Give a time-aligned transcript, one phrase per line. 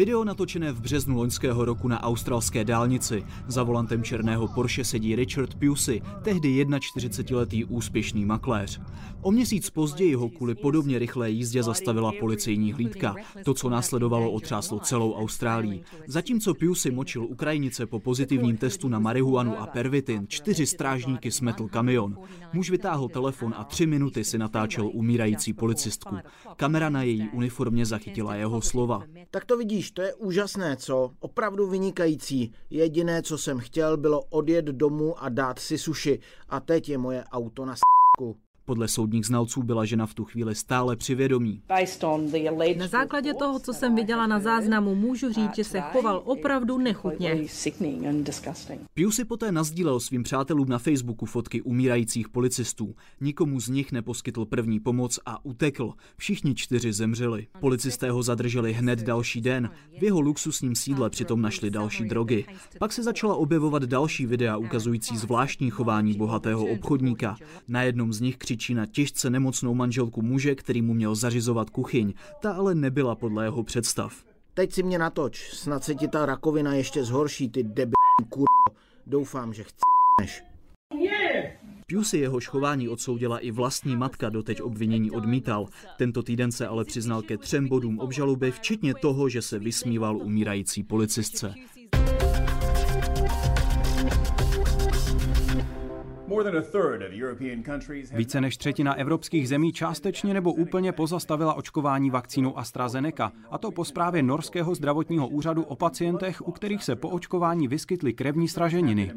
[0.00, 3.24] Video natočené v březnu loňského roku na australské dálnici.
[3.46, 8.80] Za volantem černého Porsche sedí Richard Pusey, tehdy 41-letý úspěšný makléř.
[9.22, 13.14] O měsíc později ho kvůli podobně rychlé jízdě zastavila policejní hlídka.
[13.44, 15.82] To, co následovalo, otřáslo celou Austrálii.
[16.06, 22.16] Zatímco Pusey močil Ukrajinice po pozitivním testu na marihuanu a pervitin, čtyři strážníky smetl kamion.
[22.52, 26.16] Muž vytáhl telefon a tři minuty si natáčel umírající policistku.
[26.56, 29.02] Kamera na její uniformě zachytila jeho slova.
[29.30, 31.10] Tak to vidíš, to je úžasné, co?
[31.20, 32.52] Opravdu vynikající.
[32.70, 36.18] Jediné, co jsem chtěl, bylo odjet domů a dát si suši.
[36.48, 38.36] A teď je moje auto na s**ku.
[38.70, 41.62] Podle soudních znalců byla žena v tu chvíli stále při vědomí.
[42.76, 47.44] Na základě toho, co jsem viděla na záznamu, můžu říct, že se choval opravdu nechutně.
[48.94, 52.94] Pius si poté nazdílel svým přátelům na Facebooku fotky umírajících policistů.
[53.20, 55.92] Nikomu z nich neposkytl první pomoc a utekl.
[56.16, 57.46] Všichni čtyři zemřeli.
[57.60, 59.70] Policisté ho zadrželi hned další den.
[59.98, 62.44] V jeho luxusním sídle přitom našli další drogy.
[62.78, 67.36] Pak se začala objevovat další videa ukazující zvláštní chování bohatého obchodníka.
[67.68, 72.14] Na jednom z nich křičí na těžce nemocnou manželku muže, který mu měl zařizovat kuchyň.
[72.40, 74.24] Ta ale nebyla podle jeho představ.
[74.54, 77.94] Teď si mě natoč, snad se ti ta rakovina ještě zhorší, ty debil
[78.28, 78.46] kur...
[79.06, 80.42] Doufám, že chceš.
[81.94, 85.66] Pusey jeho chování odsoudila i vlastní matka, doteď obvinění odmítal.
[85.98, 90.82] Tento týden se ale přiznal ke třem bodům obžaloby, včetně toho, že se vysmíval umírající
[90.82, 91.54] policistce.
[98.14, 103.84] Více než třetina evropských zemí částečně nebo úplně pozastavila očkování vakcínou AstraZeneca, a to po
[103.84, 109.12] zprávě Norského zdravotního úřadu o pacientech, u kterých se po očkování vyskytly krevní sraženiny.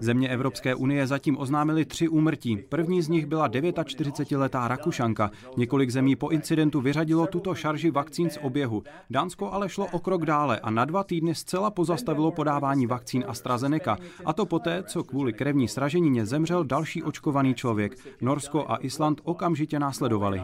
[0.00, 2.56] Země Evropské unie zatím oznámily tři úmrtí.
[2.68, 5.30] První z nich byla 49-letá Rakušanka.
[5.56, 8.82] Několik zemí po incidentu vyřadilo tuto šarži vakcín z oběhu.
[9.10, 13.96] Dánsko ale šlo o krok dále a na dva týdny zcela pozastavilo podávání vakcín AstraZeneca,
[14.24, 17.98] a to poté, co kvůli krevní sraženině zemřel další očkovaný člověk.
[18.20, 20.42] Norsko a Island okamžitě následovali.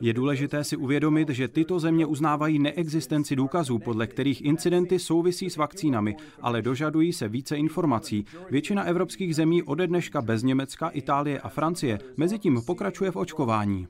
[0.00, 5.56] Je důležité si uvědomit, že tyto země uznávají neexistenci důkazů, podle kterých incidenty souvisí s
[5.56, 8.24] vakcínami, ale dožadují se více informací.
[8.50, 13.88] Většina evropských zemí ode dneška bez Německa, Itálie a Francie mezitím pokračuje v očkování.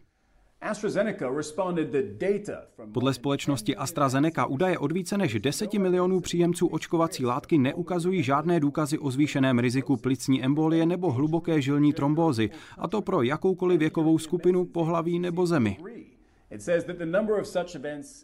[2.93, 8.99] Podle společnosti AstraZeneca údaje od více než 10 milionů příjemců očkovací látky neukazují žádné důkazy
[8.99, 14.65] o zvýšeném riziku plicní embolie nebo hluboké žilní trombózy, a to pro jakoukoliv věkovou skupinu,
[14.65, 15.77] pohlaví nebo zemi.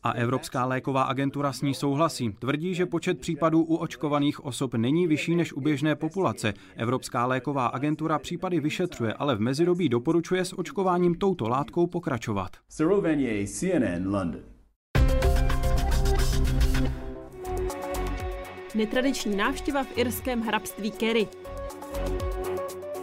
[0.03, 2.33] A Evropská léková agentura s ní souhlasí.
[2.39, 6.55] Tvrdí, že počet případů u očkovaných osob není vyšší než u běžné populace.
[6.77, 12.51] Evropská léková agentura případy vyšetřuje, ale v mezidobí doporučuje s očkováním touto látkou pokračovat.
[12.69, 14.41] Cyril Vanier, CNN, London.
[18.75, 21.29] Netradiční návštěva v irském hrabství Kerry.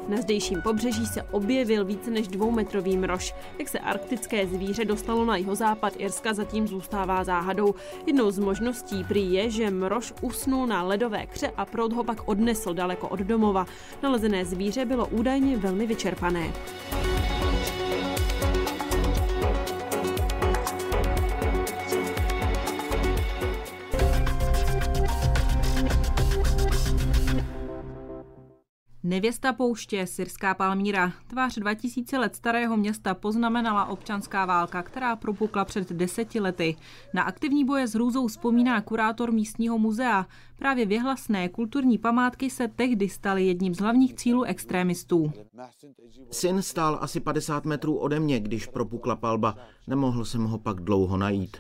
[0.08, 3.36] Na zdejším pobřeží se objevil více než dvoumetrový mrož.
[3.60, 7.76] Jak se arktické zvíře dostalo na jihozápad Irska, zatím zůstává záhadou.
[8.06, 12.28] Jednou z možností prý je, že mrož usnul na ledové kře a proud ho pak
[12.28, 13.66] odnesl daleko od domova.
[14.04, 16.54] Nalezené zvíře bylo údajně velmi vyčerpané.
[29.06, 31.14] Nevěsta pouště, syrská Palmíra.
[31.28, 36.76] Tvář 2000 let starého města poznamenala občanská válka, která propukla před deseti lety.
[37.14, 40.28] Na aktivní boje s hrůzou vzpomíná kurátor místního muzea.
[40.56, 45.32] Právě věhlasné kulturní památky se tehdy staly jedním z hlavních cílů extrémistů.
[46.32, 49.56] Syn stál asi 50 metrů ode mě, když propukla palba.
[49.88, 51.58] Nemohl jsem ho pak dlouho najít.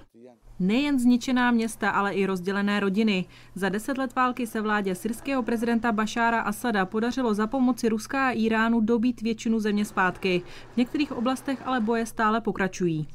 [0.60, 3.26] Nejen zničená města, ale i rozdělené rodiny.
[3.56, 8.32] Za deset let války se vládě syrského prezidenta Bašára Asada podařilo za pomoci Ruska a
[8.32, 10.42] Iránu dobít většinu země zpátky.
[10.74, 13.08] V některých oblastech ale boje stále pokračují.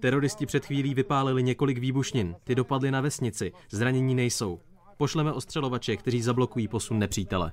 [0.00, 2.34] Teroristi před chvílí vypálili několik výbušnin.
[2.44, 3.52] Ty dopadly na vesnici.
[3.70, 4.60] Zranění nejsou.
[4.96, 7.52] Pošleme ostřelovače, kteří zablokují posun nepřítele.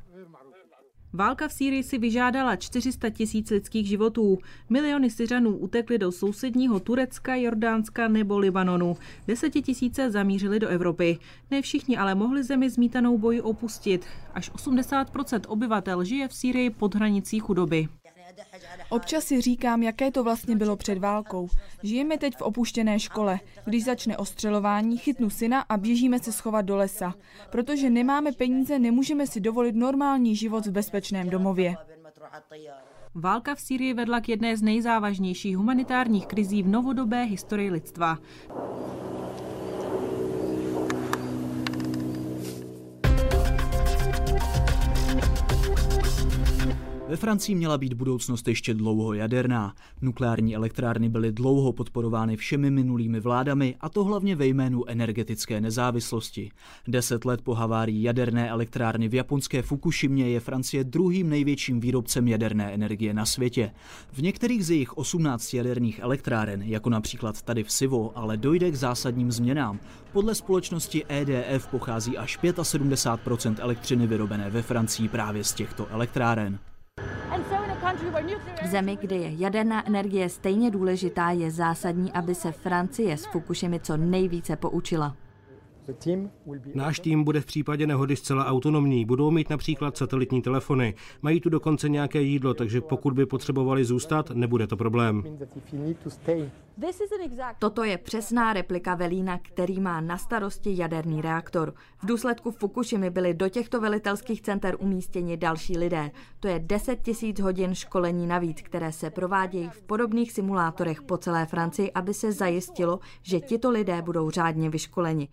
[1.17, 4.37] Válka v Sýrii si vyžádala 400 tisíc lidských životů.
[4.69, 8.97] Miliony Syřanů utekly do sousedního Turecka, Jordánska nebo Libanonu.
[9.27, 11.17] Desetitisíce zamířili do Evropy.
[11.51, 14.05] Ne všichni ale mohli zemi zmítanou boji opustit.
[14.33, 17.87] Až 80% obyvatel žije v Sýrii pod hranicí chudoby.
[18.89, 21.49] Občas si říkám, jaké to vlastně bylo před válkou.
[21.83, 23.39] Žijeme teď v opuštěné škole.
[23.65, 27.13] Když začne ostřelování, chytnu syna a běžíme se schovat do lesa.
[27.49, 31.75] Protože nemáme peníze, nemůžeme si dovolit normální život v bezpečném domově.
[33.15, 38.17] Válka v Sýrii vedla k jedné z nejzávažnějších humanitárních krizí v novodobé historii lidstva.
[47.07, 49.73] Ve Francii měla být budoucnost ještě dlouho jaderná.
[50.01, 56.51] Nukleární elektrárny byly dlouho podporovány všemi minulými vládami, a to hlavně ve jménu energetické nezávislosti.
[56.87, 62.73] Deset let po havárii jaderné elektrárny v japonské Fukushimě je Francie druhým největším výrobcem jaderné
[62.73, 63.71] energie na světě.
[64.11, 68.75] V některých z jejich 18 jaderných elektráren, jako například tady v Sivo, ale dojde k
[68.75, 69.79] zásadním změnám.
[70.13, 76.59] Podle společnosti EDF pochází až 75 elektřiny vyrobené ve Francii právě z těchto elektráren.
[78.63, 83.79] V zemi, kde je jaderná energie stejně důležitá, je zásadní, aby se Francie s Fukushimi
[83.79, 85.15] co nejvíce poučila.
[86.73, 89.05] Náš tým bude v případě nehody zcela autonomní.
[89.05, 90.95] Budou mít například satelitní telefony.
[91.21, 95.23] Mají tu dokonce nějaké jídlo, takže pokud by potřebovali zůstat, nebude to problém.
[97.59, 101.73] Toto je přesná replika velína, který má na starosti jaderný reaktor.
[102.03, 106.11] V důsledku Fukushimy byli do těchto velitelských center umístěni další lidé.
[106.39, 111.45] To je 10 tisíc hodin školení navíc, které se provádějí v podobných simulátorech po celé
[111.45, 115.27] Francii, aby se zajistilo, že tito lidé budou řádně vyškoleni.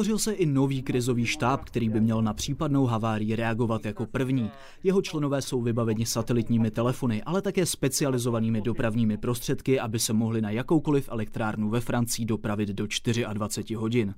[0.00, 4.50] Vytvořil se i nový krizový štáb, který by měl na případnou havárii reagovat jako první.
[4.82, 10.50] Jeho členové jsou vybaveni satelitními telefony, ale také specializovanými dopravními prostředky, aby se mohli na
[10.50, 12.86] jakoukoliv elektrárnu ve Francii dopravit do
[13.32, 14.14] 24 hodin.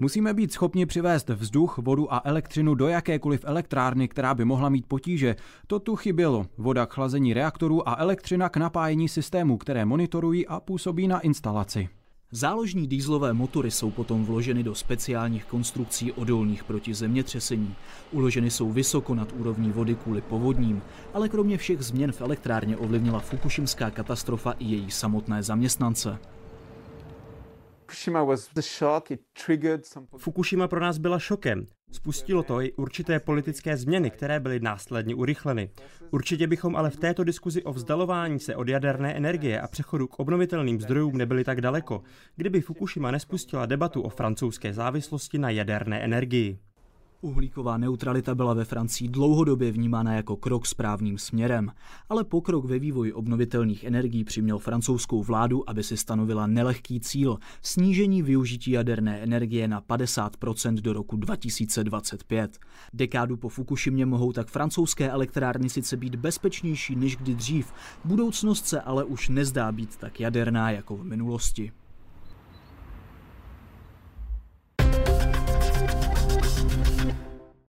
[0.00, 4.86] Musíme být schopni přivést vzduch, vodu a elektřinu do jakékoliv elektrárny, která by mohla mít
[4.86, 5.36] potíže.
[5.66, 6.46] To tu chybělo.
[6.58, 11.88] Voda k chlazení reaktorů a elektřina k napájení systémů, které monitorují a působí na instalaci.
[12.36, 17.74] Záložní dýzlové motory jsou potom vloženy do speciálních konstrukcí odolných proti zemětřesení.
[18.12, 20.82] Uloženy jsou vysoko nad úrovní vody kvůli povodním,
[21.14, 26.18] ale kromě všech změn v elektrárně ovlivnila fukušimská katastrofa i její samotné zaměstnance.
[30.16, 31.66] Fukushima pro nás byla šokem.
[31.92, 35.70] Spustilo to i určité politické změny, které byly následně urychleny.
[36.10, 40.18] Určitě bychom ale v této diskuzi o vzdalování se od jaderné energie a přechodu k
[40.18, 42.02] obnovitelným zdrojům nebyli tak daleko,
[42.36, 46.58] kdyby Fukushima nespustila debatu o francouzské závislosti na jaderné energii.
[47.20, 51.72] Uhlíková neutralita byla ve Francii dlouhodobě vnímána jako krok správným směrem,
[52.08, 58.22] ale pokrok ve vývoji obnovitelných energií přiměl francouzskou vládu, aby si stanovila nelehký cíl snížení
[58.22, 62.58] využití jaderné energie na 50% do roku 2025.
[62.92, 67.72] Dekádu po Fukushimě mohou tak francouzské elektrárny sice být bezpečnější než kdy dřív,
[68.04, 71.72] budoucnost se ale už nezdá být tak jaderná jako v minulosti.